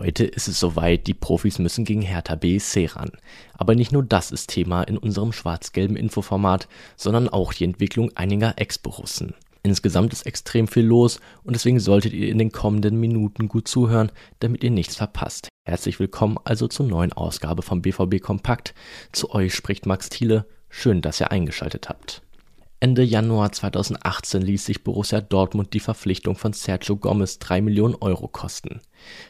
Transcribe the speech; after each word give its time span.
Heute 0.00 0.24
ist 0.24 0.48
es 0.48 0.58
soweit, 0.58 1.06
die 1.06 1.12
Profis 1.12 1.58
müssen 1.58 1.84
gegen 1.84 2.00
Hertha 2.00 2.34
BSC 2.34 2.86
ran. 2.86 3.10
Aber 3.52 3.74
nicht 3.74 3.92
nur 3.92 4.02
das 4.02 4.30
ist 4.32 4.48
Thema 4.48 4.82
in 4.82 4.96
unserem 4.96 5.30
schwarz-gelben 5.30 5.94
Infoformat, 5.94 6.68
sondern 6.96 7.28
auch 7.28 7.52
die 7.52 7.64
Entwicklung 7.64 8.10
einiger 8.16 8.54
Ex-Borussen. 8.56 9.34
Insgesamt 9.62 10.14
ist 10.14 10.24
extrem 10.24 10.68
viel 10.68 10.86
los 10.86 11.20
und 11.44 11.54
deswegen 11.54 11.80
solltet 11.80 12.14
ihr 12.14 12.30
in 12.30 12.38
den 12.38 12.50
kommenden 12.50 12.98
Minuten 12.98 13.46
gut 13.46 13.68
zuhören, 13.68 14.10
damit 14.38 14.64
ihr 14.64 14.70
nichts 14.70 14.96
verpasst. 14.96 15.50
Herzlich 15.66 16.00
willkommen 16.00 16.38
also 16.44 16.66
zur 16.66 16.86
neuen 16.86 17.12
Ausgabe 17.12 17.60
vom 17.60 17.82
BVB 17.82 18.22
Kompakt. 18.22 18.72
Zu 19.12 19.34
euch 19.34 19.54
spricht 19.54 19.84
Max 19.84 20.08
Thiele. 20.08 20.46
Schön, 20.70 21.02
dass 21.02 21.20
ihr 21.20 21.30
eingeschaltet 21.30 21.90
habt. 21.90 22.22
Ende 22.82 23.02
Januar 23.02 23.52
2018 23.52 24.40
ließ 24.40 24.64
sich 24.64 24.82
Borussia 24.82 25.20
Dortmund 25.20 25.74
die 25.74 25.80
Verpflichtung 25.80 26.34
von 26.34 26.54
Sergio 26.54 26.96
Gomez 26.96 27.38
3 27.38 27.60
Millionen 27.60 27.94
Euro 27.96 28.26
kosten. 28.26 28.80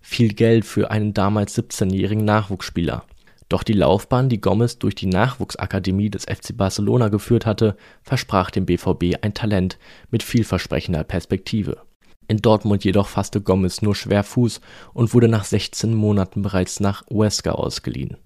Viel 0.00 0.34
Geld 0.34 0.64
für 0.64 0.90
einen 0.90 1.14
damals 1.14 1.56
17-jährigen 1.56 2.24
Nachwuchsspieler. 2.24 3.04
Doch 3.48 3.62
die 3.62 3.74
Laufbahn, 3.74 4.28
die 4.28 4.40
Gomez 4.40 4.80
durch 4.80 4.96
die 4.96 5.06
Nachwuchsakademie 5.06 6.10
des 6.10 6.24
FC 6.24 6.56
Barcelona 6.56 7.06
geführt 7.06 7.46
hatte, 7.46 7.76
versprach 8.02 8.50
dem 8.50 8.66
BVB 8.66 9.22
ein 9.22 9.32
Talent 9.32 9.78
mit 10.10 10.24
vielversprechender 10.24 11.04
Perspektive. 11.04 11.82
In 12.26 12.38
Dortmund 12.38 12.84
jedoch 12.84 13.06
fasste 13.06 13.40
Gomez 13.40 13.80
nur 13.80 13.94
schwer 13.94 14.24
Fuß 14.24 14.60
und 14.92 15.14
wurde 15.14 15.28
nach 15.28 15.44
16 15.44 15.94
Monaten 15.94 16.42
bereits 16.42 16.80
nach 16.80 17.04
Huesca 17.08 17.52
ausgeliehen. 17.52 18.16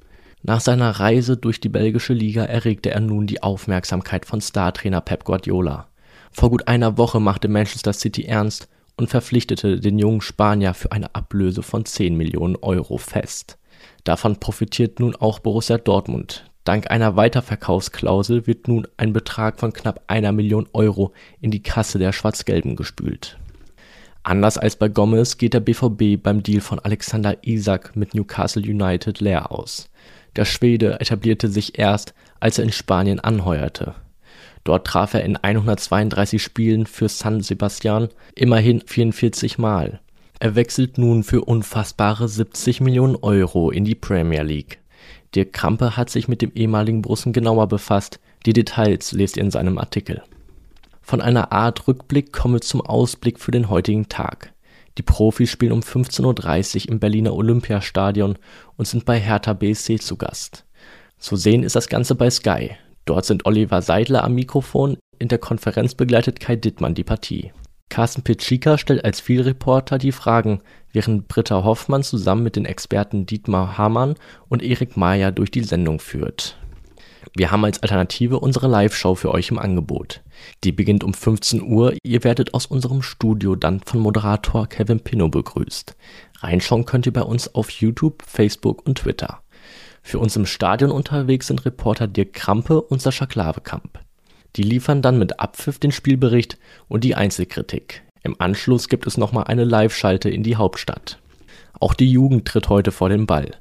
Nach 0.42 0.60
seiner 0.60 0.90
Reise 0.90 1.36
durch 1.36 1.60
die 1.60 1.68
belgische 1.68 2.14
Liga 2.14 2.44
erregte 2.44 2.90
er 2.90 3.00
nun 3.00 3.26
die 3.26 3.42
Aufmerksamkeit 3.42 4.24
von 4.24 4.40
Startrainer 4.40 5.02
Pep 5.02 5.24
Guardiola. 5.24 5.88
Vor 6.32 6.50
gut 6.50 6.66
einer 6.66 6.96
Woche 6.96 7.20
machte 7.20 7.48
Manchester 7.48 7.92
City 7.92 8.24
ernst 8.24 8.68
und 8.96 9.10
verpflichtete 9.10 9.80
den 9.80 9.98
jungen 9.98 10.22
Spanier 10.22 10.72
für 10.72 10.92
eine 10.92 11.14
Ablöse 11.14 11.62
von 11.62 11.84
10 11.84 12.16
Millionen 12.16 12.56
Euro 12.56 12.96
fest. 12.96 13.58
Davon 14.04 14.36
profitiert 14.36 14.98
nun 14.98 15.14
auch 15.14 15.40
Borussia 15.40 15.76
Dortmund. 15.76 16.50
Dank 16.64 16.90
einer 16.90 17.16
Weiterverkaufsklausel 17.16 18.46
wird 18.46 18.68
nun 18.68 18.86
ein 18.96 19.12
Betrag 19.12 19.58
von 19.58 19.72
knapp 19.72 20.02
einer 20.06 20.32
Million 20.32 20.68
Euro 20.72 21.12
in 21.40 21.50
die 21.50 21.62
Kasse 21.62 21.98
der 21.98 22.12
Schwarz-Gelben 22.12 22.76
gespült. 22.76 23.38
Anders 24.22 24.58
als 24.58 24.76
bei 24.76 24.88
Gomez 24.88 25.38
geht 25.38 25.54
der 25.54 25.60
BVB 25.60 26.22
beim 26.22 26.42
Deal 26.42 26.60
von 26.60 26.78
Alexander 26.78 27.38
Isak 27.42 27.96
mit 27.96 28.14
Newcastle 28.14 28.62
United 28.62 29.20
leer 29.20 29.50
aus. 29.50 29.90
Der 30.36 30.44
Schwede 30.44 31.00
etablierte 31.00 31.48
sich 31.48 31.78
erst, 31.78 32.14
als 32.38 32.58
er 32.58 32.64
in 32.64 32.72
Spanien 32.72 33.20
anheuerte. 33.20 33.94
Dort 34.64 34.86
traf 34.86 35.14
er 35.14 35.24
in 35.24 35.36
132 35.36 36.42
Spielen 36.42 36.86
für 36.86 37.08
San 37.08 37.40
Sebastian 37.40 38.08
immerhin 38.34 38.82
44 38.86 39.58
Mal. 39.58 40.00
Er 40.38 40.54
wechselt 40.54 40.98
nun 40.98 41.22
für 41.22 41.42
unfassbare 41.42 42.28
70 42.28 42.80
Millionen 42.80 43.16
Euro 43.16 43.70
in 43.70 43.84
die 43.84 43.94
Premier 43.94 44.42
League. 44.42 44.78
Dirk 45.34 45.52
Krampe 45.52 45.96
hat 45.96 46.10
sich 46.10 46.28
mit 46.28 46.42
dem 46.42 46.52
ehemaligen 46.54 47.02
Brussen 47.02 47.32
genauer 47.32 47.68
befasst. 47.68 48.20
Die 48.46 48.52
Details 48.52 49.12
lest 49.12 49.36
ihr 49.36 49.44
in 49.44 49.50
seinem 49.50 49.78
Artikel. 49.78 50.22
Von 51.02 51.20
einer 51.20 51.52
Art 51.52 51.86
Rückblick 51.88 52.32
kommen 52.32 52.54
wir 52.54 52.60
zum 52.60 52.80
Ausblick 52.80 53.38
für 53.38 53.50
den 53.50 53.68
heutigen 53.68 54.08
Tag. 54.08 54.52
Die 55.00 55.04
Profis 55.04 55.48
spielen 55.48 55.72
um 55.72 55.80
15.30 55.80 56.84
Uhr 56.84 56.90
im 56.90 57.00
Berliner 57.00 57.34
Olympiastadion 57.34 58.36
und 58.76 58.86
sind 58.86 59.06
bei 59.06 59.18
Hertha 59.18 59.54
BSC 59.54 59.98
zu 59.98 60.18
Gast. 60.18 60.66
Zu 61.16 61.36
sehen 61.36 61.62
ist 61.62 61.74
das 61.74 61.88
Ganze 61.88 62.14
bei 62.14 62.28
Sky. 62.28 62.72
Dort 63.06 63.24
sind 63.24 63.46
Oliver 63.46 63.80
Seidler 63.80 64.24
am 64.24 64.34
Mikrofon, 64.34 64.98
in 65.18 65.28
der 65.28 65.38
Konferenz 65.38 65.94
begleitet 65.94 66.38
Kai 66.38 66.56
Dittmann 66.56 66.94
die 66.94 67.02
Partie. 67.02 67.50
Carsten 67.88 68.20
Pitschika 68.20 68.76
stellt 68.76 69.02
als 69.02 69.20
Vielreporter 69.20 69.96
die 69.96 70.12
Fragen, 70.12 70.60
während 70.92 71.28
Britta 71.28 71.64
Hoffmann 71.64 72.02
zusammen 72.02 72.42
mit 72.42 72.56
den 72.56 72.66
Experten 72.66 73.24
Dietmar 73.24 73.78
Hamann 73.78 74.16
und 74.50 74.62
Erik 74.62 74.98
Mayer 74.98 75.32
durch 75.32 75.50
die 75.50 75.64
Sendung 75.64 75.98
führt. 75.98 76.58
Wir 77.36 77.50
haben 77.50 77.64
als 77.64 77.82
Alternative 77.82 78.40
unsere 78.40 78.66
Live-Show 78.66 79.14
für 79.14 79.30
euch 79.30 79.50
im 79.50 79.58
Angebot. 79.58 80.20
Die 80.64 80.72
beginnt 80.72 81.04
um 81.04 81.14
15 81.14 81.62
Uhr. 81.62 81.94
Ihr 82.02 82.24
werdet 82.24 82.54
aus 82.54 82.66
unserem 82.66 83.02
Studio 83.02 83.54
dann 83.54 83.80
von 83.80 84.00
Moderator 84.00 84.66
Kevin 84.66 85.00
Pino 85.00 85.28
begrüßt. 85.28 85.94
Reinschauen 86.40 86.86
könnt 86.86 87.06
ihr 87.06 87.12
bei 87.12 87.22
uns 87.22 87.54
auf 87.54 87.70
YouTube, 87.70 88.22
Facebook 88.26 88.86
und 88.86 88.98
Twitter. 88.98 89.42
Für 90.02 90.18
uns 90.18 90.34
im 90.34 90.46
Stadion 90.46 90.90
unterwegs 90.90 91.46
sind 91.46 91.64
Reporter 91.64 92.08
Dirk 92.08 92.32
Krampe 92.32 92.80
und 92.80 93.00
Sascha 93.00 93.26
Klavekamp. 93.26 94.00
Die 94.56 94.62
liefern 94.62 95.02
dann 95.02 95.18
mit 95.18 95.38
Abpfiff 95.38 95.78
den 95.78 95.92
Spielbericht 95.92 96.58
und 96.88 97.04
die 97.04 97.14
Einzelkritik. 97.14 98.02
Im 98.22 98.40
Anschluss 98.40 98.88
gibt 98.88 99.06
es 99.06 99.16
nochmal 99.16 99.44
eine 99.44 99.64
Live-Schalte 99.64 100.28
in 100.28 100.42
die 100.42 100.56
Hauptstadt. 100.56 101.18
Auch 101.78 101.94
die 101.94 102.10
Jugend 102.10 102.48
tritt 102.48 102.68
heute 102.68 102.90
vor 102.90 103.08
den 103.08 103.26
Ball. 103.26 103.52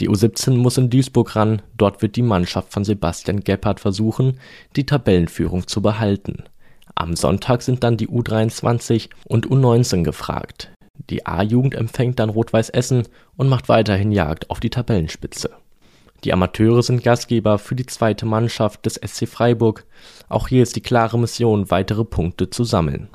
Die 0.00 0.08
U17 0.08 0.56
muss 0.56 0.78
in 0.78 0.90
Duisburg 0.90 1.36
ran, 1.36 1.62
dort 1.76 2.02
wird 2.02 2.16
die 2.16 2.22
Mannschaft 2.22 2.72
von 2.72 2.84
Sebastian 2.84 3.40
Gebhardt 3.40 3.80
versuchen, 3.80 4.38
die 4.76 4.86
Tabellenführung 4.86 5.66
zu 5.66 5.82
behalten. 5.82 6.44
Am 6.94 7.16
Sonntag 7.16 7.62
sind 7.62 7.84
dann 7.84 7.96
die 7.96 8.08
U23 8.08 9.08
und 9.26 9.46
U19 9.48 10.02
gefragt. 10.02 10.70
Die 11.10 11.26
A-Jugend 11.26 11.74
empfängt 11.74 12.18
dann 12.18 12.30
Rot-Weiß 12.30 12.70
Essen 12.70 13.08
und 13.36 13.48
macht 13.48 13.68
weiterhin 13.68 14.12
Jagd 14.12 14.50
auf 14.50 14.60
die 14.60 14.70
Tabellenspitze. 14.70 15.50
Die 16.24 16.32
Amateure 16.32 16.82
sind 16.82 17.02
Gastgeber 17.02 17.58
für 17.58 17.74
die 17.74 17.86
zweite 17.86 18.26
Mannschaft 18.26 18.86
des 18.86 18.94
SC 18.94 19.26
Freiburg. 19.26 19.84
Auch 20.28 20.48
hier 20.48 20.62
ist 20.62 20.76
die 20.76 20.82
klare 20.82 21.18
Mission, 21.18 21.70
weitere 21.70 22.04
Punkte 22.04 22.50
zu 22.50 22.62
sammeln. 22.62 23.08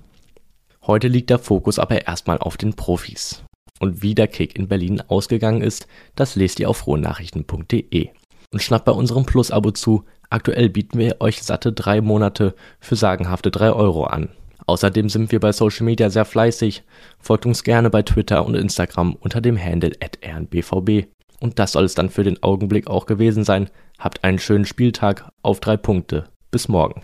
Heute 0.85 1.07
liegt 1.07 1.29
der 1.29 1.39
Fokus 1.39 1.79
aber 1.79 2.05
erstmal 2.05 2.37
auf 2.37 2.57
den 2.57 2.73
Profis. 2.73 3.43
Und 3.79 4.01
wie 4.01 4.15
der 4.15 4.27
Kick 4.27 4.57
in 4.57 4.67
Berlin 4.67 5.01
ausgegangen 5.07 5.61
ist, 5.61 5.87
das 6.15 6.35
lest 6.35 6.59
ihr 6.59 6.69
auf 6.69 6.77
frohnachrichten.de. 6.77 8.09
Und 8.51 8.61
schnappt 8.61 8.85
bei 8.85 8.91
unserem 8.91 9.25
Plus-Abo 9.25 9.71
zu. 9.71 10.05
Aktuell 10.29 10.69
bieten 10.69 10.97
wir 10.97 11.17
euch 11.19 11.43
satte 11.43 11.71
drei 11.71 12.01
Monate 12.01 12.55
für 12.79 12.95
sagenhafte 12.95 13.51
drei 13.51 13.71
Euro 13.71 14.05
an. 14.05 14.29
Außerdem 14.65 15.07
sind 15.07 15.31
wir 15.31 15.39
bei 15.39 15.53
Social 15.53 15.85
Media 15.85 16.09
sehr 16.09 16.25
fleißig. 16.25 16.83
Folgt 17.19 17.45
uns 17.45 17.63
gerne 17.63 17.89
bei 17.89 18.01
Twitter 18.01 18.45
und 18.45 18.55
Instagram 18.55 19.15
unter 19.15 19.39
dem 19.39 19.57
Handle 19.57 19.91
rnbvb. 20.01 21.07
Und 21.39 21.59
das 21.59 21.73
soll 21.73 21.85
es 21.85 21.95
dann 21.95 22.09
für 22.09 22.23
den 22.23 22.41
Augenblick 22.43 22.87
auch 22.87 23.05
gewesen 23.05 23.43
sein. 23.43 23.69
Habt 23.99 24.23
einen 24.23 24.39
schönen 24.39 24.65
Spieltag 24.65 25.29
auf 25.41 25.59
drei 25.59 25.77
Punkte. 25.77 26.25
Bis 26.51 26.67
morgen. 26.67 27.01